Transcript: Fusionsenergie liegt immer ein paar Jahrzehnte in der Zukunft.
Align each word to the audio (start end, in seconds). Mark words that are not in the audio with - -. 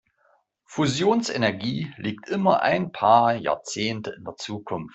Fusionsenergie 0.67 1.93
liegt 1.97 2.27
immer 2.31 2.63
ein 2.63 2.91
paar 2.91 3.35
Jahrzehnte 3.35 4.09
in 4.17 4.23
der 4.25 4.35
Zukunft. 4.35 4.89